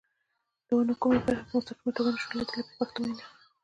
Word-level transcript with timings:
د 0.67 0.69
ونو 0.77 0.93
کومې 1.01 1.19
برخې 1.25 1.43
په 1.49 1.53
مستقیمه 1.57 1.91
توګه 1.97 2.09
نشو 2.13 2.37
لیدلای 2.39 2.63
په 2.67 2.73
پښتو 2.79 2.99
وینا. 3.01 3.25